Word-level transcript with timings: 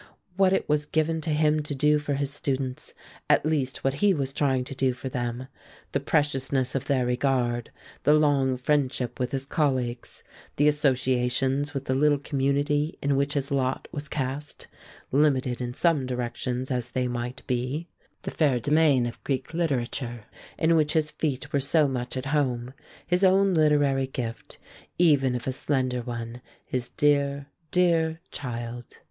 What 0.35 0.51
it 0.51 0.67
was 0.67 0.87
given 0.87 1.21
him 1.21 1.61
to 1.61 1.75
do 1.75 1.99
for 1.99 2.15
his 2.15 2.33
students, 2.33 2.95
at 3.29 3.45
least 3.45 3.83
what 3.83 3.93
he 4.01 4.15
was 4.15 4.33
trying 4.33 4.63
to 4.63 4.73
do 4.73 4.93
for 4.93 5.09
them; 5.09 5.47
the 5.91 5.99
preciousness 5.99 6.73
of 6.73 6.85
their 6.85 7.05
regard; 7.05 7.69
the 8.01 8.15
long 8.15 8.57
friendship 8.57 9.19
with 9.19 9.31
his 9.31 9.45
colleagues; 9.45 10.23
the 10.55 10.67
associations 10.67 11.75
with 11.75 11.85
the 11.85 11.93
little 11.93 12.17
community 12.17 12.97
in 12.99 13.15
which 13.15 13.35
his 13.35 13.51
lot 13.51 13.87
was 13.91 14.09
cast, 14.09 14.65
limited 15.11 15.61
in 15.61 15.71
some 15.71 16.07
directions 16.07 16.71
as 16.71 16.89
they 16.89 17.07
might 17.07 17.45
be; 17.45 17.87
the 18.23 18.31
fair 18.31 18.59
demesne 18.59 19.07
of 19.07 19.23
Greek 19.23 19.53
literature 19.53 20.25
in 20.57 20.75
which 20.75 20.93
his 20.93 21.11
feet 21.11 21.53
were 21.53 21.59
so 21.59 21.87
much 21.87 22.17
at 22.17 22.25
home; 22.33 22.73
his 23.05 23.23
own 23.23 23.53
literary 23.53 24.07
gift, 24.07 24.57
even 24.97 25.35
if 25.35 25.45
a 25.45 25.51
slender 25.51 26.01
one; 26.01 26.41
his 26.65 26.89
dear, 26.89 27.45
dear 27.69 28.19
child. 28.31 28.97